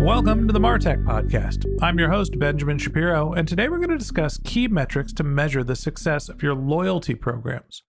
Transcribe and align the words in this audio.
Welcome 0.00 0.46
to 0.46 0.52
the 0.54 0.58
Martech 0.58 1.04
Podcast. 1.04 1.66
I'm 1.82 1.98
your 1.98 2.08
host, 2.08 2.38
Benjamin 2.38 2.78
Shapiro, 2.78 3.34
and 3.34 3.46
today 3.46 3.68
we're 3.68 3.76
going 3.76 3.90
to 3.90 3.98
discuss 3.98 4.40
key 4.42 4.66
metrics 4.66 5.12
to 5.12 5.22
measure 5.22 5.62
the 5.62 5.76
success 5.76 6.30
of 6.30 6.42
your 6.42 6.54
loyalty 6.54 7.14
programs. 7.14 7.82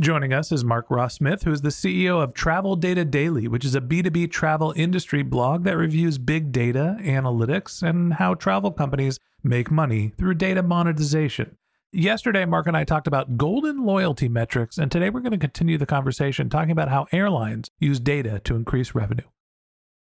Joining 0.00 0.32
us 0.32 0.50
is 0.50 0.64
Mark 0.64 0.86
Ross 0.88 1.16
Smith, 1.16 1.42
who 1.42 1.52
is 1.52 1.60
the 1.60 1.68
CEO 1.68 2.22
of 2.22 2.32
Travel 2.32 2.74
Data 2.74 3.04
Daily, 3.04 3.48
which 3.48 3.66
is 3.66 3.74
a 3.74 3.82
B2B 3.82 4.30
travel 4.30 4.72
industry 4.76 5.22
blog 5.22 5.64
that 5.64 5.76
reviews 5.76 6.16
big 6.16 6.52
data, 6.52 6.96
analytics, 7.00 7.82
and 7.82 8.14
how 8.14 8.32
travel 8.32 8.72
companies 8.72 9.20
make 9.44 9.70
money 9.70 10.14
through 10.16 10.34
data 10.34 10.62
monetization. 10.62 11.58
Yesterday, 11.92 12.46
Mark 12.46 12.66
and 12.66 12.78
I 12.78 12.84
talked 12.84 13.06
about 13.06 13.36
golden 13.36 13.84
loyalty 13.84 14.30
metrics, 14.30 14.78
and 14.78 14.90
today 14.90 15.10
we're 15.10 15.20
going 15.20 15.32
to 15.32 15.38
continue 15.38 15.76
the 15.76 15.84
conversation 15.84 16.48
talking 16.48 16.70
about 16.70 16.88
how 16.88 17.06
airlines 17.12 17.70
use 17.78 18.00
data 18.00 18.40
to 18.44 18.56
increase 18.56 18.94
revenue. 18.94 19.26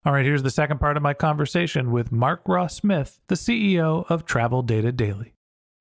All 0.07 0.13
right, 0.13 0.27
here's 0.27 0.43
the 0.43 0.51
second 0.51 0.81
part 0.81 0.99
of 0.99 1.03
my 1.03 1.15
conversation 1.15 1.91
with 1.91 2.13
Mark 2.13 2.43
Ross 2.47 2.77
Smith, 2.77 3.21
the 3.29 3.37
CEO 3.37 4.05
of 4.11 4.27
Travel 4.27 4.61
Data 4.61 4.93
Daily. 4.93 5.33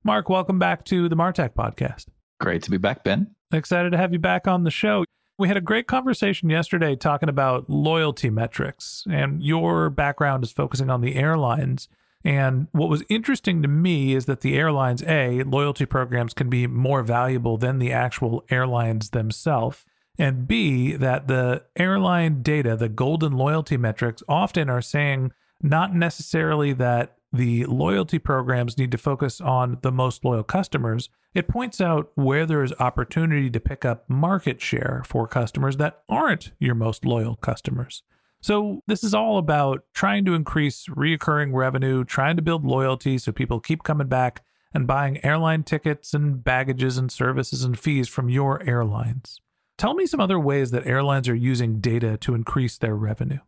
Mark, 0.01 0.29
welcome 0.29 0.57
back 0.57 0.85
to 0.85 1.09
the 1.09 1.15
Martech 1.17 1.55
podcast. 1.55 2.05
Great 2.39 2.63
to 2.63 2.71
be 2.71 2.77
back, 2.77 3.03
Ben. 3.03 3.35
Excited 3.51 3.89
to 3.89 3.97
have 3.97 4.13
you 4.13 4.19
back 4.19 4.47
on 4.47 4.63
the 4.63 4.71
show. 4.71 5.03
We 5.37 5.49
had 5.49 5.57
a 5.57 5.61
great 5.61 5.87
conversation 5.87 6.49
yesterday 6.49 6.95
talking 6.95 7.27
about 7.27 7.69
loyalty 7.69 8.29
metrics, 8.29 9.03
and 9.11 9.43
your 9.43 9.89
background 9.89 10.45
is 10.45 10.53
focusing 10.53 10.89
on 10.89 11.01
the 11.01 11.15
airlines. 11.15 11.89
And 12.23 12.67
what 12.71 12.87
was 12.87 13.03
interesting 13.09 13.61
to 13.61 13.67
me 13.67 14.13
is 14.13 14.25
that 14.27 14.39
the 14.39 14.55
airlines, 14.55 15.03
A, 15.03 15.43
loyalty 15.43 15.85
programs 15.85 16.33
can 16.33 16.49
be 16.49 16.65
more 16.65 17.03
valuable 17.03 17.57
than 17.57 17.79
the 17.79 17.91
actual 17.91 18.45
airlines 18.49 19.09
themselves 19.09 19.83
and 20.17 20.47
B, 20.47 20.93
that 20.93 21.27
the 21.27 21.63
airline 21.75 22.41
data, 22.41 22.75
the 22.75 22.89
golden 22.89 23.33
loyalty 23.33 23.77
metrics, 23.77 24.21
often 24.27 24.69
are 24.69 24.81
saying 24.81 25.31
not 25.61 25.95
necessarily 25.95 26.73
that 26.73 27.17
the 27.31 27.65
loyalty 27.65 28.19
programs 28.19 28.77
need 28.77 28.91
to 28.91 28.97
focus 28.97 29.41
on 29.41 29.79
the 29.81 29.91
most 29.91 30.23
loyal 30.23 30.43
customers. 30.43 31.09
It 31.33 31.47
points 31.47 31.81
out 31.81 32.11
where 32.13 32.45
there 32.45 32.63
is 32.63 32.73
opportunity 32.79 33.49
to 33.49 33.59
pick 33.59 33.83
up 33.83 34.07
market 34.07 34.61
share 34.61 35.01
for 35.05 35.27
customers 35.27 35.77
that 35.77 36.03
aren't 36.07 36.51
your 36.59 36.75
most 36.75 37.05
loyal 37.05 37.35
customers. 37.35 38.03
So, 38.39 38.83
this 38.87 39.03
is 39.03 39.13
all 39.13 39.37
about 39.37 39.85
trying 39.93 40.25
to 40.25 40.33
increase 40.33 40.85
reoccurring 40.89 41.53
revenue, 41.53 42.03
trying 42.03 42.35
to 42.35 42.41
build 42.41 42.65
loyalty 42.65 43.17
so 43.17 43.31
people 43.31 43.59
keep 43.59 43.83
coming 43.83 44.07
back 44.07 44.43
and 44.73 44.85
buying 44.85 45.23
airline 45.23 45.63
tickets 45.63 46.13
and 46.13 46.43
baggages 46.43 46.97
and 46.97 47.11
services 47.11 47.63
and 47.63 47.79
fees 47.79 48.09
from 48.09 48.29
your 48.29 48.61
airlines. 48.63 49.39
Tell 49.83 49.95
me 49.95 50.05
some 50.05 50.21
other 50.21 50.39
ways 50.39 50.71
that 50.71 50.87
airlines 50.87 51.27
are 51.27 51.35
using 51.35 51.81
data 51.81 52.15
to 52.19 52.35
increase 52.35 52.77
their 52.77 52.95
revenue. 52.95 53.39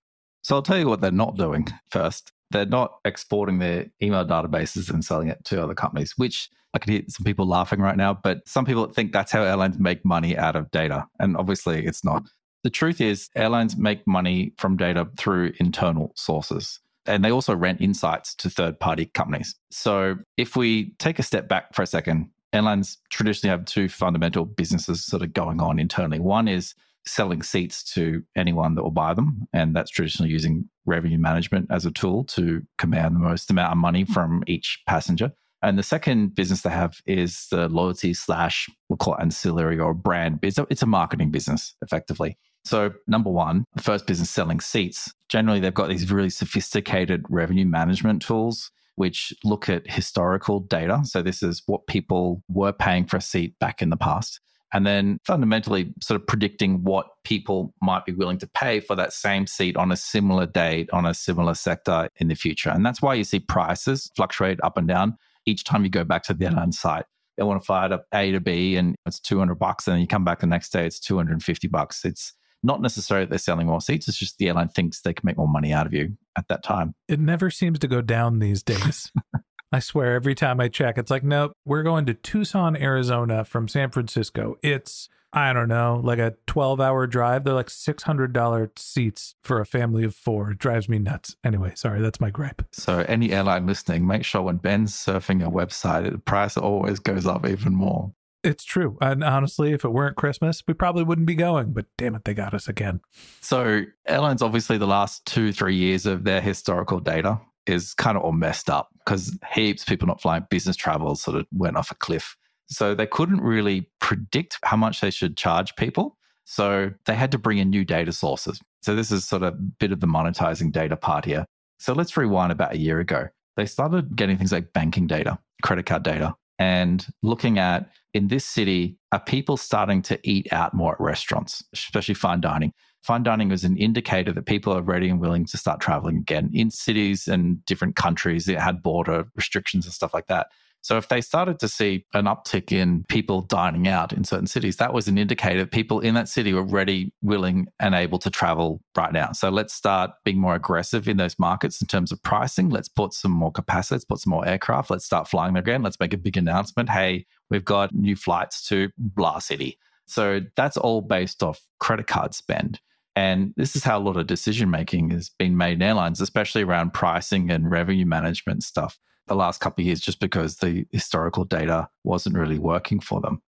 So 0.41 0.57
I'll 0.57 0.61
tell 0.61 0.77
you 0.77 0.89
what 0.89 0.99
they're 0.99 1.09
not 1.09 1.37
doing 1.37 1.65
first. 1.89 2.33
They're 2.51 2.65
not 2.65 2.97
exporting 3.05 3.59
their 3.59 3.85
email 4.03 4.25
databases 4.25 4.89
and 4.89 5.01
selling 5.01 5.29
it 5.29 5.45
to 5.45 5.63
other 5.63 5.73
companies, 5.73 6.11
which 6.17 6.49
I 6.73 6.79
can 6.79 6.91
hear 6.91 7.03
some 7.07 7.23
people 7.23 7.47
laughing 7.47 7.79
right 7.79 7.95
now, 7.95 8.19
but 8.21 8.45
some 8.45 8.65
people 8.65 8.85
think 8.87 9.13
that's 9.13 9.31
how 9.31 9.43
airlines 9.43 9.79
make 9.79 10.03
money 10.03 10.37
out 10.37 10.57
of 10.57 10.69
data. 10.71 11.07
And 11.19 11.37
obviously 11.37 11.85
it's 11.85 12.03
not. 12.03 12.23
The 12.65 12.69
truth 12.69 12.99
is, 12.99 13.29
airlines 13.37 13.77
make 13.77 14.05
money 14.05 14.51
from 14.57 14.75
data 14.75 15.07
through 15.15 15.53
internal 15.61 16.11
sources. 16.17 16.81
And 17.05 17.23
they 17.23 17.31
also 17.31 17.55
rent 17.55 17.79
insights 17.79 18.35
to 18.35 18.49
third 18.49 18.77
party 18.81 19.05
companies. 19.05 19.55
So 19.71 20.15
if 20.35 20.57
we 20.57 20.95
take 20.99 21.17
a 21.17 21.23
step 21.23 21.47
back 21.47 21.73
for 21.73 21.83
a 21.83 21.87
second, 21.87 22.29
airlines 22.55 22.97
traditionally 23.09 23.51
have 23.51 23.65
two 23.65 23.89
fundamental 23.89 24.45
businesses 24.45 25.03
sort 25.03 25.21
of 25.21 25.33
going 25.33 25.61
on 25.61 25.79
internally. 25.79 26.19
One 26.19 26.47
is 26.47 26.73
selling 27.07 27.43
seats 27.43 27.83
to 27.93 28.23
anyone 28.35 28.75
that 28.75 28.83
will 28.83 28.91
buy 28.91 29.13
them, 29.13 29.47
and 29.53 29.75
that's 29.75 29.91
traditionally 29.91 30.31
using 30.31 30.67
revenue 30.85 31.19
management 31.19 31.67
as 31.69 31.85
a 31.85 31.91
tool 31.91 32.23
to 32.23 32.63
command 32.77 33.15
the 33.15 33.19
most 33.19 33.49
amount 33.51 33.71
of 33.71 33.77
money 33.77 34.05
from 34.05 34.43
each 34.47 34.81
passenger. 34.87 35.31
And 35.61 35.77
the 35.79 35.83
second 35.83 36.35
business 36.35 36.61
they 36.61 36.69
have 36.69 37.01
is 37.05 37.47
the 37.49 37.67
loyalty 37.69 38.13
slash 38.13 38.69
we'll 38.89 38.97
call 38.97 39.15
it 39.15 39.21
ancillary 39.21 39.79
or 39.79 39.93
brand. 39.93 40.39
It's 40.41 40.57
a, 40.57 40.67
it's 40.69 40.83
a 40.83 40.87
marketing 40.87 41.31
business 41.31 41.75
effectively. 41.81 42.37
So 42.65 42.93
number 43.07 43.29
one, 43.29 43.65
the 43.75 43.81
first 43.81 44.07
business 44.07 44.29
selling 44.29 44.59
seats. 44.59 45.13
Generally, 45.29 45.61
they've 45.61 45.73
got 45.73 45.89
these 45.89 46.11
really 46.11 46.29
sophisticated 46.29 47.25
revenue 47.29 47.65
management 47.65 48.21
tools 48.21 48.71
which 48.95 49.33
look 49.43 49.69
at 49.69 49.89
historical 49.89 50.61
data. 50.61 51.01
So, 51.03 51.21
this 51.21 51.43
is 51.43 51.63
what 51.65 51.87
people 51.87 52.43
were 52.49 52.73
paying 52.73 53.05
for 53.05 53.17
a 53.17 53.21
seat 53.21 53.57
back 53.59 53.81
in 53.81 53.89
the 53.89 53.97
past. 53.97 54.39
And 54.73 54.85
then 54.85 55.19
fundamentally, 55.25 55.93
sort 56.01 56.19
of 56.19 56.27
predicting 56.27 56.83
what 56.83 57.07
people 57.23 57.73
might 57.81 58.05
be 58.05 58.11
willing 58.11 58.39
to 58.39 58.47
pay 58.47 58.81
for 58.81 58.95
that 58.95 59.13
same 59.13 59.47
seat 59.47 59.77
on 59.77 59.91
a 59.91 59.95
similar 59.95 60.45
date, 60.45 60.89
on 60.91 61.05
a 61.05 61.13
similar 61.13 61.53
sector 61.53 62.09
in 62.17 62.27
the 62.27 62.35
future. 62.35 62.71
And 62.71 62.85
that's 62.85 63.01
why 63.01 63.13
you 63.13 63.23
see 63.23 63.39
prices 63.39 64.11
fluctuate 64.15 64.59
up 64.63 64.77
and 64.77 64.87
down 64.87 65.17
each 65.45 65.63
time 65.63 65.83
you 65.83 65.89
go 65.89 66.03
back 66.03 66.23
to 66.23 66.33
the 66.33 66.45
airline 66.45 66.71
site. 66.71 67.05
They 67.37 67.43
want 67.43 67.61
to 67.61 67.65
fly 67.65 67.87
to 67.87 68.01
A 68.13 68.31
to 68.31 68.39
B 68.39 68.75
and 68.75 68.95
it's 69.05 69.19
200 69.19 69.55
bucks. 69.55 69.87
And 69.87 69.95
then 69.95 70.01
you 70.01 70.07
come 70.07 70.23
back 70.23 70.39
the 70.39 70.47
next 70.47 70.71
day, 70.71 70.85
it's 70.85 70.99
250 70.99 71.67
bucks. 71.67 72.03
It's 72.05 72.33
not 72.65 72.81
necessarily 72.81 73.25
they're 73.25 73.37
selling 73.37 73.67
more 73.67 73.81
seats. 73.81 74.07
It's 74.07 74.17
just 74.17 74.37
the 74.37 74.47
airline 74.47 74.69
thinks 74.69 75.01
they 75.01 75.13
can 75.13 75.25
make 75.25 75.37
more 75.37 75.47
money 75.47 75.71
out 75.71 75.85
of 75.85 75.93
you 75.93 76.17
at 76.37 76.47
that 76.47 76.63
time. 76.63 76.95
It 77.07 77.19
never 77.19 77.49
seems 77.49 77.79
to 77.79 77.87
go 77.87 78.01
down 78.01 78.39
these 78.39 78.63
days. 78.63 79.11
I 79.71 79.79
swear, 79.79 80.15
every 80.15 80.35
time 80.35 80.59
I 80.59 80.67
check, 80.67 80.97
it's 80.97 81.11
like, 81.11 81.23
nope, 81.23 81.53
we're 81.65 81.83
going 81.83 82.05
to 82.05 82.13
Tucson, 82.13 82.75
Arizona 82.75 83.43
from 83.43 83.67
San 83.67 83.91
Francisco. 83.91 84.55
It's, 84.63 85.09
I 85.33 85.53
don't 85.53 85.67
know, 85.67 85.99
like 86.03 86.19
a 86.19 86.35
12 86.47 86.79
hour 86.79 87.07
drive. 87.07 87.43
They're 87.43 87.53
like 87.53 87.67
$600 87.67 88.79
seats 88.79 89.35
for 89.43 89.59
a 89.59 89.65
family 89.65 90.03
of 90.05 90.15
four. 90.15 90.51
It 90.51 90.59
drives 90.59 90.87
me 90.87 90.97
nuts. 90.97 91.35
Anyway, 91.43 91.73
sorry, 91.75 92.01
that's 92.01 92.21
my 92.21 92.29
gripe. 92.29 92.65
So, 92.71 92.99
any 93.09 93.31
airline 93.31 93.65
listening, 93.65 94.07
make 94.07 94.23
sure 94.23 94.43
when 94.43 94.57
Ben's 94.57 94.93
surfing 94.93 95.41
your 95.41 95.51
website, 95.51 96.09
the 96.09 96.19
price 96.19 96.57
always 96.57 96.99
goes 96.99 97.25
up 97.25 97.45
even 97.45 97.75
more. 97.75 98.13
It's 98.45 98.63
true. 98.63 98.95
And 99.01 99.23
honestly, 99.23 99.73
if 99.73 99.83
it 99.83 99.89
weren't 99.89 100.17
Christmas, 100.17 100.61
we 100.67 100.75
probably 100.75 101.03
wouldn't 101.03 101.25
be 101.25 101.33
going, 101.33 101.73
but 101.73 101.87
damn 101.97 102.13
it, 102.13 102.25
they 102.25 102.35
got 102.35 102.53
us 102.53 102.67
again. 102.67 103.01
So, 103.41 103.81
airlines, 104.05 104.43
obviously, 104.43 104.77
the 104.77 104.85
last 104.85 105.25
two, 105.25 105.51
three 105.51 105.75
years 105.75 106.05
of 106.05 106.25
their 106.25 106.41
historical 106.41 106.99
data 106.99 107.41
is 107.65 107.95
kind 107.95 108.15
of 108.15 108.23
all 108.23 108.33
messed 108.33 108.69
up 108.69 108.89
because 108.99 109.35
heaps 109.51 109.81
of 109.81 109.87
people 109.87 110.07
not 110.07 110.21
flying 110.21 110.45
business 110.51 110.75
travel 110.75 111.15
sort 111.15 111.37
of 111.37 111.47
went 111.51 111.75
off 111.75 111.89
a 111.89 111.95
cliff. 111.95 112.37
So, 112.67 112.93
they 112.93 113.07
couldn't 113.07 113.41
really 113.41 113.89
predict 113.99 114.59
how 114.63 114.77
much 114.77 115.01
they 115.01 115.09
should 115.09 115.35
charge 115.37 115.75
people. 115.75 116.15
So, 116.43 116.91
they 117.07 117.15
had 117.15 117.31
to 117.31 117.39
bring 117.39 117.57
in 117.57 117.71
new 117.71 117.83
data 117.83 118.11
sources. 118.11 118.61
So, 118.83 118.95
this 118.95 119.11
is 119.11 119.27
sort 119.27 119.41
of 119.41 119.55
a 119.55 119.57
bit 119.57 119.91
of 119.91 120.01
the 120.01 120.07
monetizing 120.07 120.71
data 120.71 120.95
part 120.95 121.25
here. 121.25 121.47
So, 121.79 121.93
let's 121.93 122.15
rewind 122.15 122.51
about 122.51 122.75
a 122.75 122.77
year 122.77 122.99
ago. 122.99 123.27
They 123.57 123.65
started 123.65 124.15
getting 124.15 124.37
things 124.37 124.51
like 124.51 124.71
banking 124.71 125.07
data, 125.07 125.39
credit 125.63 125.87
card 125.87 126.03
data 126.03 126.35
and 126.59 127.05
looking 127.21 127.59
at 127.59 127.89
in 128.13 128.27
this 128.29 128.45
city, 128.45 128.97
are 129.11 129.19
people 129.19 129.57
starting 129.57 130.01
to 130.03 130.19
eat 130.23 130.47
out 130.53 130.73
more 130.73 130.93
at 130.93 130.99
restaurants, 131.01 131.63
especially 131.73 132.15
fine 132.15 132.39
dining? 132.39 132.71
Fine 133.03 133.23
dining 133.23 133.51
is 133.51 133.63
an 133.63 133.77
indicator 133.77 134.31
that 134.31 134.45
people 134.45 134.73
are 134.73 134.81
ready 134.81 135.09
and 135.09 135.19
willing 135.19 135.45
to 135.45 135.57
start 135.57 135.79
traveling 135.79 136.17
again 136.17 136.49
in 136.53 136.71
cities 136.71 137.27
and 137.27 137.63
different 137.65 137.95
countries 137.95 138.45
that 138.45 138.59
had 138.59 138.81
border 138.81 139.25
restrictions 139.35 139.85
and 139.85 139.93
stuff 139.93 140.13
like 140.13 140.27
that. 140.27 140.47
So 140.85 140.97
if 140.97 141.07
they 141.07 141.19
started 141.19 141.57
to 141.61 141.67
see 141.67 142.05
an 142.13 142.25
uptick 142.25 142.71
in 142.71 143.05
people 143.05 143.41
dining 143.41 143.87
out 143.87 144.13
in 144.13 144.23
certain 144.23 144.45
cities, 144.45 144.77
that 144.77 144.93
was 144.93 145.07
an 145.07 145.17
indicator 145.17 145.65
people 145.65 145.99
in 145.99 146.13
that 146.13 146.29
city 146.29 146.53
were 146.53 146.63
ready, 146.63 147.11
willing, 147.23 147.65
and 147.79 147.95
able 147.95 148.19
to 148.19 148.29
travel 148.29 148.83
right 148.95 149.11
now. 149.11 149.31
So 149.31 149.49
let's 149.49 149.73
start 149.73 150.11
being 150.25 150.37
more 150.37 150.53
aggressive 150.53 151.09
in 151.09 151.17
those 151.17 151.39
markets 151.39 151.81
in 151.81 151.87
terms 151.87 152.11
of 152.11 152.21
pricing. 152.21 152.69
Let's 152.69 152.87
put 152.87 153.15
some 153.15 153.31
more 153.31 153.51
capacity, 153.51 153.95
let's 153.95 154.05
put 154.05 154.19
some 154.19 154.29
more 154.29 154.47
aircraft, 154.47 154.91
let's 154.91 155.05
start 155.05 155.27
flying 155.27 155.55
there 155.55 155.63
again. 155.63 155.81
Let's 155.81 155.99
make 155.99 156.13
a 156.13 156.17
big 156.17 156.37
announcement. 156.37 156.91
Hey, 156.91 157.25
we've 157.49 157.65
got 157.65 157.95
new 157.95 158.15
flights 158.15 158.67
to 158.67 158.91
blah 158.99 159.39
city. 159.39 159.79
So 160.05 160.41
that's 160.55 160.77
all 160.77 161.01
based 161.01 161.41
off 161.41 161.61
credit 161.79 162.05
card 162.05 162.35
spend. 162.35 162.79
And 163.15 163.55
this 163.57 163.75
is 163.75 163.83
how 163.83 163.97
a 163.97 164.05
lot 164.05 164.17
of 164.17 164.27
decision 164.27 164.69
making 164.69 165.09
has 165.09 165.31
been 165.39 165.57
made 165.57 165.73
in 165.73 165.81
airlines, 165.81 166.21
especially 166.21 166.61
around 166.61 166.93
pricing 166.93 167.49
and 167.49 167.71
revenue 167.71 168.05
management 168.05 168.61
stuff 168.61 168.99
the 169.27 169.35
last 169.35 169.59
couple 169.59 169.81
of 169.81 169.87
years 169.87 169.99
just 169.99 170.19
because 170.19 170.57
the 170.57 170.85
historical 170.91 171.45
data 171.45 171.87
wasn't 172.03 172.37
really 172.37 172.59
working 172.59 172.99
for 172.99 173.21
them. 173.21 173.41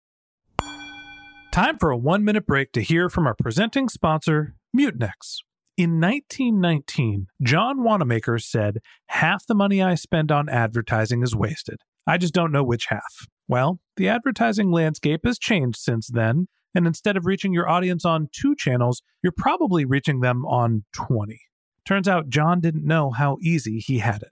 Time 1.52 1.78
for 1.78 1.90
a 1.90 1.98
one 1.98 2.24
minute 2.24 2.46
break 2.46 2.72
to 2.74 2.82
hear 2.82 3.10
from 3.10 3.28
our 3.28 3.36
presenting 3.36 3.88
sponsor, 3.88 4.56
Mutinex. 4.76 5.38
In 5.78 6.00
1919, 6.00 7.28
John 7.42 7.84
Wanamaker 7.84 8.40
said, 8.40 8.80
Half 9.08 9.46
the 9.46 9.56
money 9.56 9.82
I 9.82 9.96
spend 9.96 10.32
on 10.32 10.48
advertising 10.48 11.22
is 11.22 11.36
wasted. 11.36 11.80
I 12.08 12.18
just 12.18 12.34
don't 12.34 12.52
know 12.52 12.64
which 12.64 12.88
half. 12.88 13.28
Well, 13.48 13.80
the 13.98 14.08
advertising 14.10 14.72
landscape 14.72 15.22
has 15.26 15.38
changed 15.38 15.78
since 15.78 16.08
then, 16.08 16.48
and 16.74 16.88
instead 16.88 17.18
of 17.18 17.26
reaching 17.26 17.54
your 17.54 17.70
audience 17.70 18.06
on 18.06 18.30
two 18.32 18.56
channels, 18.56 19.02
you're 19.24 19.34
probably 19.36 19.86
reaching 19.86 20.22
them 20.22 20.46
on 20.46 20.86
20. 20.94 21.40
Turns 21.86 22.08
out 22.08 22.30
John 22.30 22.60
didn't 22.60 22.86
know 22.86 23.12
how 23.12 23.38
easy 23.42 23.80
he 23.80 24.00
had 24.00 24.24
it. 24.24 24.32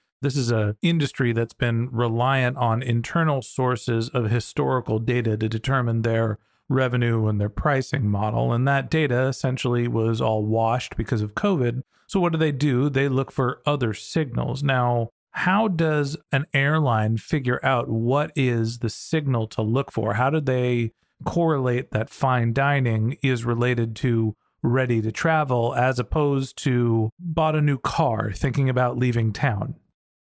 this 0.21 0.37
is 0.37 0.51
an 0.51 0.77
industry 0.81 1.33
that's 1.33 1.53
been 1.53 1.89
reliant 1.91 2.57
on 2.57 2.83
internal 2.83 3.41
sources 3.41 4.09
of 4.09 4.29
historical 4.29 4.99
data 4.99 5.35
to 5.35 5.49
determine 5.49 6.03
their 6.03 6.37
revenue 6.69 7.27
and 7.27 7.41
their 7.41 7.49
pricing 7.49 8.07
model. 8.07 8.53
And 8.53 8.67
that 8.67 8.89
data 8.89 9.23
essentially 9.23 9.87
was 9.87 10.21
all 10.21 10.45
washed 10.45 10.95
because 10.95 11.21
of 11.21 11.35
COVID. 11.35 11.81
So, 12.07 12.19
what 12.19 12.31
do 12.31 12.37
they 12.37 12.51
do? 12.51 12.89
They 12.89 13.09
look 13.09 13.31
for 13.31 13.61
other 13.65 13.93
signals. 13.93 14.63
Now, 14.63 15.09
how 15.31 15.67
does 15.67 16.17
an 16.31 16.45
airline 16.53 17.17
figure 17.17 17.59
out 17.63 17.89
what 17.89 18.31
is 18.35 18.79
the 18.79 18.89
signal 18.89 19.47
to 19.47 19.61
look 19.61 19.91
for? 19.91 20.15
How 20.15 20.29
do 20.29 20.39
they 20.39 20.91
correlate 21.25 21.91
that 21.91 22.09
fine 22.09 22.53
dining 22.53 23.17
is 23.23 23.45
related 23.45 23.95
to 23.95 24.35
ready 24.61 25.01
to 25.01 25.11
travel 25.11 25.73
as 25.73 25.99
opposed 25.99 26.57
to 26.57 27.11
bought 27.17 27.55
a 27.55 27.61
new 27.61 27.77
car 27.77 28.31
thinking 28.31 28.69
about 28.69 28.97
leaving 28.97 29.31
town? 29.31 29.75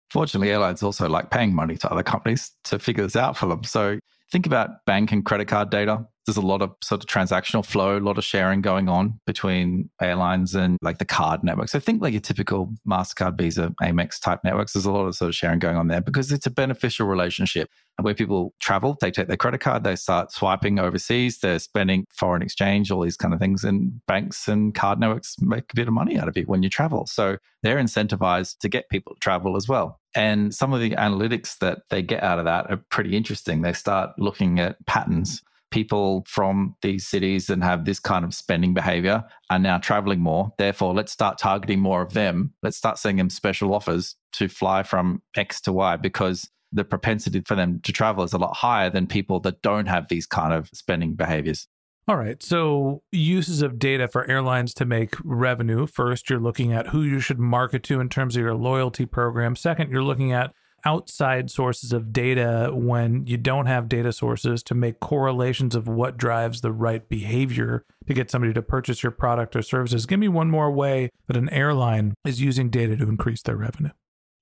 Fortunately, 0.10 0.52
airlines 0.52 0.84
also 0.84 1.10
like 1.10 1.30
paying 1.32 1.54
money 1.54 1.76
to 1.78 1.92
other 1.92 2.04
companies 2.04 2.52
to 2.66 2.80
figure 2.80 3.04
this 3.04 3.16
out 3.16 3.36
for 3.36 3.48
them. 3.48 3.64
So 3.64 4.00
think 4.32 4.46
about 4.46 4.86
bank 4.86 5.12
and 5.12 5.26
credit 5.26 5.48
card 5.48 5.70
data 5.70 6.06
there's 6.28 6.38
a 6.38 6.42
lot 6.42 6.62
of 6.62 6.76
sort 6.84 7.02
of 7.02 7.10
transactional 7.10 7.66
flow, 7.66 7.98
a 7.98 8.00
lot 8.00 8.18
of 8.18 8.24
sharing 8.24 8.62
going 8.62 8.90
on 8.90 9.18
between 9.26 9.90
airlines 10.02 10.56
and 10.56 10.78
like 10.82 10.98
the 10.98 11.06
card 11.06 11.42
networks. 11.42 11.72
So 11.72 11.80
think 11.80 12.02
like 12.02 12.12
your 12.12 12.22
typical 12.22 12.74
MasterCard, 12.86 13.38
Visa, 13.38 13.74
Amex 13.82 14.20
type 14.20 14.42
networks. 14.44 14.74
There's 14.74 14.86
a 14.86 14.92
lot 14.92 15.06
of 15.06 15.16
sort 15.16 15.30
of 15.30 15.36
sharing 15.36 15.60
going 15.60 15.78
on 15.78 15.88
there 15.88 16.02
because 16.02 16.34
it's 16.34 16.46
a 16.46 16.52
beneficial 16.52 17.08
relationship. 17.08 17.70
Where 18.02 18.14
people 18.14 18.54
travel, 18.60 18.96
they 19.02 19.10
take 19.10 19.28
their 19.28 19.38
credit 19.38 19.60
card, 19.60 19.84
they 19.84 19.96
start 19.96 20.32
swiping 20.32 20.78
overseas, 20.78 21.40
they're 21.40 21.58
spending 21.58 22.06
foreign 22.14 22.44
exchange, 22.44 22.92
all 22.92 23.02
these 23.02 23.18
kind 23.18 23.34
of 23.34 23.40
things. 23.40 23.64
And 23.64 24.06
banks 24.06 24.48
and 24.48 24.76
card 24.76 25.00
networks 25.00 25.38
make 25.40 25.72
a 25.72 25.76
bit 25.76 25.88
of 25.88 25.94
money 25.94 26.20
out 26.20 26.28
of 26.28 26.38
it 26.38 26.48
when 26.48 26.62
you 26.62 26.70
travel. 26.70 27.08
So 27.08 27.38
they're 27.64 27.78
incentivized 27.78 28.60
to 28.60 28.70
get 28.70 28.90
people 28.90 29.16
to 29.16 29.20
travel 29.20 29.56
as 29.56 29.68
well. 29.68 30.00
And 30.14 30.54
some 30.54 30.74
of 30.74 30.82
the 30.82 30.92
analytics 30.92 31.58
that 31.60 31.80
they 31.90 32.02
get 32.02 32.22
out 32.22 32.38
of 32.38 32.46
that 32.46 32.70
are 32.70 32.84
pretty 32.92 33.16
interesting. 33.16 33.62
They 33.62 33.74
start 33.74 34.12
looking 34.20 34.60
at 34.60 34.84
patterns 34.86 35.42
people 35.72 36.24
from 36.28 36.76
these 36.82 37.08
cities 37.08 37.50
and 37.50 37.64
have 37.64 37.86
this 37.86 38.00
kind 38.00 38.24
of 38.24 38.34
spending 38.34 38.74
behavior 38.74 39.24
are 39.50 39.60
now 39.60 39.78
traveling 39.78 40.20
more. 40.20 40.52
Therefore, 40.58 40.94
let's 40.94 41.12
start 41.12 41.38
targeting 41.38 41.80
more 41.80 42.02
of 42.02 42.14
them. 42.14 42.54
Let's 42.64 42.78
start 42.78 42.98
sending 42.98 43.18
them 43.18 43.30
special 43.30 43.74
offers 43.74 44.16
to 44.34 44.48
fly 44.48 44.84
from 44.84 45.22
X 45.36 45.62
to 45.62 45.74
Y 45.74 45.98
because 45.98 46.50
the 46.72 46.84
propensity 46.84 47.42
for 47.46 47.56
them 47.56 47.80
to 47.84 47.92
travel 47.92 48.24
is 48.24 48.34
a 48.34 48.38
lot 48.38 48.56
higher 48.56 48.90
than 48.90 49.08
people 49.08 49.40
that 49.42 49.62
don't 49.62 49.88
have 49.88 50.08
these 50.10 50.26
kind 50.26 50.54
of 50.54 50.70
spending 50.74 51.16
behaviors. 51.16 51.68
All 52.10 52.16
right. 52.16 52.42
So, 52.42 53.04
uses 53.12 53.62
of 53.62 53.80
data 53.80 54.08
for 54.08 54.30
airlines 54.30 54.74
to 54.76 54.86
make 54.86 55.16
revenue. 55.26 55.86
First, 55.88 56.30
you're 56.30 56.40
looking 56.40 56.72
at 56.72 56.88
who 56.88 57.04
you 57.04 57.20
should 57.20 57.40
market 57.40 57.84
to 57.84 58.00
in 58.00 58.08
terms 58.08 58.38
of 58.38 58.42
your 58.42 58.56
loyalty 58.56 59.06
program. 59.06 59.58
Second, 59.58 59.92
you're 59.92 60.04
looking 60.04 60.32
at 60.32 60.54
outside 60.86 61.50
sources 61.50 61.92
of 61.92 62.14
data 62.14 62.72
when 62.74 63.26
you 63.26 63.38
don't 63.38 63.66
have 63.66 63.90
data 63.90 64.12
sources 64.12 64.64
to 64.64 64.76
make 64.76 65.00
correlations 65.00 65.76
of 65.76 65.88
what 65.88 66.18
drives 66.18 66.62
the 66.62 66.72
right 66.72 67.08
behavior 67.10 67.86
to 68.06 68.14
get 68.14 68.32
somebody 68.32 68.54
to 68.54 68.62
purchase 68.62 69.04
your 69.04 69.12
product 69.12 69.56
or 69.56 69.62
services. 69.62 70.06
Give 70.06 70.20
me 70.20 70.28
one 70.28 70.50
more 70.50 70.72
way 70.72 71.10
that 71.28 71.38
an 71.38 71.50
airline 71.50 72.14
is 72.26 72.42
using 72.42 72.70
data 72.70 72.96
to 72.98 73.10
increase 73.10 73.42
their 73.42 73.58
revenue. 73.58 73.92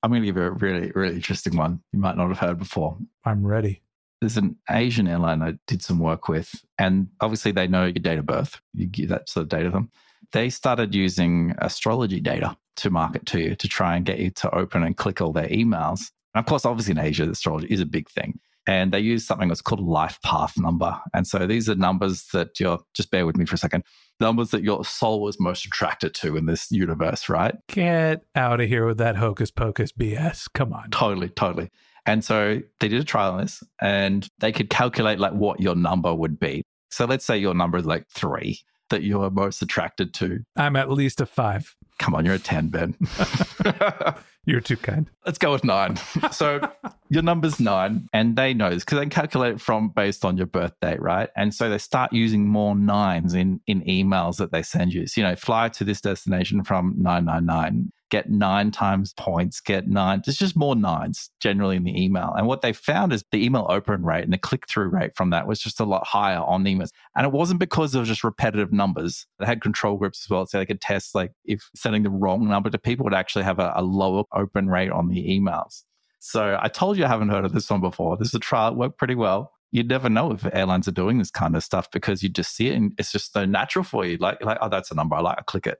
I'm 0.04 0.12
going 0.12 0.22
to 0.22 0.26
give 0.28 0.38
you 0.38 0.44
a 0.44 0.52
really, 0.52 0.92
really 0.94 1.16
interesting 1.16 1.58
one 1.58 1.82
you 1.92 2.00
might 2.00 2.16
not 2.16 2.28
have 2.28 2.38
heard 2.38 2.60
before. 2.60 2.98
I'm 3.24 3.46
ready. 3.46 3.82
There's 4.22 4.38
an 4.38 4.56
Asian 4.70 5.08
airline 5.08 5.42
I 5.42 5.56
did 5.68 5.82
some 5.82 6.00
work 6.00 6.30
with, 6.30 6.64
and 6.78 7.08
obviously 7.22 7.52
they 7.52 7.68
know 7.68 7.86
your 7.86 7.94
date 7.94 8.20
of 8.20 8.26
birth. 8.26 8.62
You 8.74 8.86
give 8.86 9.10
that 9.10 9.30
sort 9.30 9.44
of 9.44 9.50
data 9.50 9.66
to 9.66 9.70
them. 9.72 9.92
They 10.32 10.50
started 10.50 10.94
using 10.94 11.56
astrology 11.58 12.20
data 12.20 12.56
to 12.78 12.90
market 12.90 13.26
to 13.28 13.40
you 13.40 13.56
to 13.56 13.68
try 13.68 13.96
and 13.96 14.06
get 14.06 14.20
you 14.20 14.30
to 14.32 14.54
open 14.56 14.84
and 14.84 14.96
click 14.96 15.22
all 15.22 15.32
their 15.32 15.48
emails. 15.48 16.12
And 16.36 16.44
of 16.44 16.48
course, 16.48 16.66
obviously 16.66 16.92
in 16.92 17.00
Asia, 17.00 17.30
astrology 17.30 17.68
is 17.68 17.80
a 17.80 17.86
big 17.86 18.10
thing. 18.10 18.40
And 18.68 18.92
they 18.92 19.00
use 19.00 19.26
something 19.26 19.48
that's 19.48 19.62
called 19.62 19.80
a 19.80 19.84
life 19.84 20.20
path 20.24 20.58
number. 20.58 21.00
And 21.14 21.26
so 21.26 21.46
these 21.48 21.70
are 21.70 21.76
numbers 21.76 22.26
that 22.34 22.60
you're, 22.60 22.80
just 22.94 23.12
bear 23.12 23.26
with 23.26 23.38
me 23.38 23.46
for 23.46 23.56
a 23.56 23.60
second, 23.60 23.84
numbers 24.20 24.50
that 24.50 24.64
your 24.64 24.84
soul 24.84 25.22
was 25.22 25.40
most 25.40 25.66
attracted 25.66 26.14
to 26.16 26.36
in 26.36 26.46
this 26.46 26.72
universe, 26.72 27.30
right? 27.30 27.56
Get 27.68 28.24
out 28.36 28.60
of 28.60 28.68
here 28.68 28.86
with 28.86 28.98
that 28.98 29.16
hocus 29.16 29.52
pocus 29.52 29.92
BS. 29.92 30.50
Come 30.54 30.74
on. 30.74 30.90
Totally, 30.90 31.30
totally. 31.30 31.70
And 32.08 32.24
so 32.24 32.62
they 32.80 32.88
did 32.88 33.02
a 33.02 33.06
trial 33.06 33.34
on 33.34 33.42
this 33.42 33.64
and 33.82 34.28
they 34.40 34.52
could 34.52 34.70
calculate 34.70 35.20
like 35.20 35.34
what 35.34 35.60
your 35.60 35.76
number 35.76 36.14
would 36.14 36.40
be. 36.40 36.64
So 36.90 37.06
let's 37.06 37.26
say 37.26 37.38
your 37.38 37.54
number 37.54 37.78
is 37.78 37.86
like 37.86 38.08
three. 38.10 38.60
That 38.90 39.04
you're 39.04 39.30
most 39.30 39.62
attracted 39.62 40.14
to? 40.16 40.44
I'm 40.56 40.76
at 40.76 40.92
least 40.92 41.22
a 41.22 41.26
five. 41.26 41.76
Come 41.98 42.14
on, 42.14 42.26
you're 42.26 42.36
a 42.36 42.40
10, 42.40 42.68
Ben. 42.70 42.98
You're 44.48 44.62
too 44.62 44.78
kind. 44.78 45.10
Let's 45.26 45.40
go 45.40 45.52
with 45.52 45.64
nine. 45.64 45.98
So 46.32 46.62
your 47.10 47.24
number's 47.24 47.60
nine, 47.60 48.08
and 48.14 48.36
they 48.36 48.54
know 48.54 48.70
this 48.70 48.84
because 48.84 49.00
they 49.00 49.06
calculate 49.08 49.56
it 49.56 49.62
from 49.62 49.90
based 49.90 50.24
on 50.24 50.38
your 50.38 50.46
birth 50.46 50.74
date, 50.82 51.02
right? 51.02 51.30
And 51.36 51.54
so 51.54 51.68
they 51.68 51.80
start 51.80 52.14
using 52.14 52.48
more 52.48 52.76
nines 52.76 53.34
in 53.34 53.60
in 53.66 53.82
emails 53.84 54.38
that 54.38 54.52
they 54.52 54.62
send 54.62 54.94
you. 54.94 55.08
So, 55.08 55.22
you 55.22 55.28
know, 55.28 55.36
fly 55.36 55.70
to 55.70 55.84
this 55.84 56.00
destination 56.00 56.64
from 56.64 56.94
999 56.98 57.92
get 58.10 58.30
nine 58.30 58.72
times 58.72 59.14
points, 59.14 59.60
get 59.60 59.88
nine. 59.88 60.22
There's 60.24 60.38
just 60.38 60.56
more 60.56 60.76
nines 60.76 61.30
generally 61.40 61.76
in 61.76 61.84
the 61.84 62.04
email. 62.04 62.34
And 62.38 62.48
what 62.48 62.62
they 62.62 62.74
found 62.74 63.14
is 63.14 63.24
the 63.32 63.44
email 63.44 63.66
open 63.70 64.04
rate 64.04 64.24
and 64.24 64.34
the 64.34 64.38
click 64.38 64.68
through 64.68 64.90
rate 64.90 65.16
from 65.16 65.32
that 65.32 65.48
was 65.48 65.60
just 65.60 65.80
a 65.80 65.86
lot 65.86 66.06
higher 66.06 66.40
on 66.40 66.64
emails. 66.64 66.90
And 67.16 67.26
it 67.26 67.32
wasn't 67.32 67.60
because 67.60 67.96
of 67.96 68.06
just 68.06 68.24
repetitive 68.24 68.72
numbers. 68.72 69.26
They 69.40 69.46
had 69.46 69.62
control 69.62 69.98
groups 69.98 70.26
as 70.26 70.30
well. 70.30 70.46
So 70.46 70.58
they 70.58 70.66
could 70.66 70.82
test 70.82 71.16
like 71.16 71.32
if 71.46 71.70
sending 71.76 72.04
the 72.04 72.10
wrong 72.10 72.48
number 72.48 72.70
to 72.70 72.78
people 72.78 73.06
would 73.06 73.14
actually 73.14 73.46
have 73.46 73.60
a, 73.60 73.74
a 73.76 73.84
lower 73.84 74.24
open 74.34 74.68
rate 74.68 74.92
on 74.92 75.10
the 75.10 75.28
emails. 75.28 75.84
So 76.20 76.58
I 76.60 76.70
told 76.70 76.98
you 76.98 77.06
I 77.06 77.08
haven't 77.08 77.30
heard 77.30 77.46
of 77.46 77.54
this 77.54 77.70
one 77.70 77.82
before. 77.82 78.18
This 78.18 78.30
is 78.30 78.34
a 78.36 78.40
trial. 78.40 78.72
It 78.72 78.78
worked 78.78 78.98
pretty 78.98 79.16
well 79.16 79.52
you'd 79.72 79.90
never 79.90 80.10
know 80.10 80.32
if 80.32 80.46
airlines 80.54 80.88
are 80.88 80.92
doing 80.94 81.18
this 81.18 81.32
kind 81.32 81.56
of 81.56 81.64
stuff 81.64 81.90
because 81.92 82.24
you 82.24 82.30
just 82.30 82.56
see 82.56 82.70
it 82.70 82.76
and 82.76 82.94
it's 82.98 83.12
just 83.12 83.34
so 83.34 83.46
natural 83.46 83.84
for 83.84 84.06
you. 84.06 84.18
Like, 84.18 84.44
like 84.44 84.58
oh, 84.62 84.70
that's 84.70 84.92
a 84.92 84.96
number. 84.96 85.16
I 85.16 85.22
like. 85.22 85.40
I 85.40 85.42
click 85.42 85.68
it. 85.68 85.80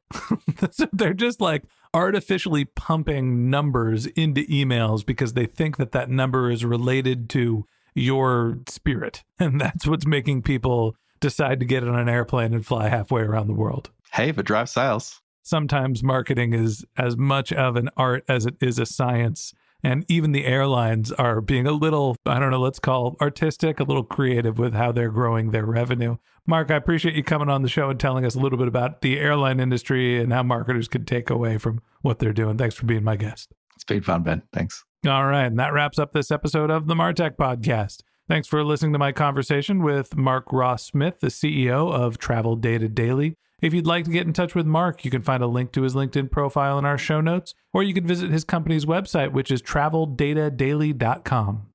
They're 0.94 1.14
just 1.14 1.40
like 1.40 1.64
artificially 1.94 2.66
pumping 2.66 3.50
numbers 3.50 4.06
into 4.08 4.42
emails 4.48 5.06
because 5.06 5.34
they 5.34 5.46
think 5.46 5.78
that 5.78 5.94
that 5.94 6.10
number 6.10 6.52
is 6.52 6.66
related 6.66 7.30
to 7.32 7.66
your 7.94 8.60
spirit, 8.68 9.24
and 9.40 9.60
that's 9.60 9.88
what's 9.88 10.06
making 10.06 10.42
people 10.42 10.96
decide 11.22 11.60
to 11.62 11.66
get 11.66 11.88
on 11.88 11.98
an 11.98 12.10
airplane 12.10 12.54
and 12.54 12.66
fly 12.66 12.90
halfway 12.90 13.22
around 13.22 13.48
the 13.48 13.54
world. 13.54 13.90
Hey, 14.12 14.30
if 14.30 14.38
it 14.38 14.46
drives 14.46 14.72
sales. 14.72 15.22
Sometimes 15.44 16.04
marketing 16.04 16.54
is 16.54 16.84
as 16.98 17.16
much 17.16 17.54
of 17.54 17.76
an 17.76 17.90
art 17.96 18.24
as 18.28 18.46
it 18.46 18.56
is 18.60 18.80
a 18.80 18.86
science 18.86 19.54
and 19.86 20.04
even 20.08 20.32
the 20.32 20.46
airlines 20.46 21.12
are 21.12 21.42
being 21.42 21.68
a 21.68 21.72
little, 21.72 22.16
I 22.26 22.40
don't 22.40 22.50
know, 22.50 22.60
let's 22.60 22.80
call 22.80 23.16
artistic, 23.22 23.80
a 23.80 23.84
little 23.84 24.04
creative 24.04 24.58
with 24.58 24.74
how 24.74 24.92
they're 24.92 25.12
growing 25.12 25.52
their 25.52 25.66
revenue. 25.66 26.18
Mark, 26.48 26.72
I 26.72 26.76
appreciate 26.76 27.14
you 27.14 27.24
coming 27.24 27.50
on 27.50 27.62
the 27.62 27.70
show 27.70 27.92
and 27.92 28.00
telling 28.00 28.26
us 28.26 28.34
a 28.34 28.40
little 28.40 28.58
bit 28.58 28.68
about 28.68 29.02
the 29.02 29.20
airline 29.20 29.60
industry 29.60 30.20
and 30.20 30.34
how 30.34 30.42
marketers 30.42 30.88
could 30.88 31.06
take 31.06 31.30
away 31.30 31.60
from 31.60 31.84
what 32.02 32.18
they're 32.18 32.34
doing. 32.34 32.58
Thanks 32.58 32.74
for 32.74 32.88
being 32.88 33.04
my 33.04 33.16
guest. 33.16 33.54
It's 33.76 33.84
been 33.84 34.02
fun, 34.02 34.24
Ben. 34.24 34.42
Thanks. 34.52 34.84
All 35.06 35.28
right. 35.28 35.46
And 35.46 35.60
that 35.60 35.72
wraps 35.72 36.00
up 36.00 36.14
this 36.14 36.32
episode 36.32 36.72
of 36.72 36.88
the 36.88 36.96
Martech 36.96 37.36
Podcast. 37.36 38.02
Thanks 38.28 38.48
for 38.48 38.64
listening 38.64 38.94
to 38.94 39.00
my 39.00 39.12
conversation 39.12 39.84
with 39.84 40.18
Mark 40.18 40.46
Ross 40.52 40.84
Smith, 40.84 41.20
the 41.20 41.28
CEO 41.28 41.94
of 41.94 42.18
Travel 42.18 42.56
Data 42.56 42.90
Daily. 42.90 43.38
If 43.62 43.74
you'd 43.74 43.88
like 43.88 44.04
to 44.06 44.12
get 44.12 44.28
in 44.28 44.34
touch 44.34 44.54
with 44.54 44.66
Mark, 44.66 45.06
you 45.06 45.12
can 45.12 45.22
find 45.22 45.42
a 45.42 45.48
link 45.48 45.72
to 45.74 45.84
his 45.84 45.96
LinkedIn 45.96 46.30
profile 46.30 46.78
in 46.78 46.86
our 46.86 46.98
show 46.98 47.22
notes, 47.22 47.54
or 47.74 47.84
you 47.84 47.94
can 47.94 48.06
visit 48.06 48.32
his 48.32 48.44
company's 48.44 48.86
website, 48.86 49.32
which 49.32 49.50
is 49.50 49.62
traveldatadaily.com. 49.62 51.68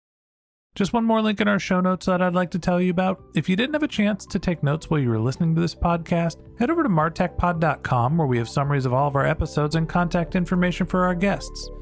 Just 0.76 0.92
one 0.92 1.04
more 1.04 1.20
link 1.20 1.40
in 1.40 1.48
our 1.48 1.58
show 1.58 1.80
notes 1.80 2.06
that 2.06 2.22
I'd 2.22 2.34
like 2.34 2.52
to 2.52 2.58
tell 2.58 2.80
you 2.80 2.90
about. 2.90 3.20
If 3.34 3.48
you 3.48 3.56
didn't 3.56 3.74
have 3.74 3.82
a 3.82 3.88
chance 3.88 4.24
to 4.26 4.38
take 4.38 4.62
notes 4.62 4.88
while 4.88 5.00
you 5.00 5.08
were 5.08 5.18
listening 5.18 5.54
to 5.54 5.60
this 5.60 5.74
podcast, 5.74 6.36
head 6.58 6.70
over 6.70 6.82
to 6.82 6.88
martechpod.com 6.88 8.16
where 8.16 8.26
we 8.26 8.38
have 8.38 8.48
summaries 8.48 8.86
of 8.86 8.92
all 8.92 9.08
of 9.08 9.16
our 9.16 9.26
episodes 9.26 9.74
and 9.74 9.88
contact 9.88 10.36
information 10.36 10.86
for 10.86 11.04
our 11.04 11.14
guests. 11.14 11.70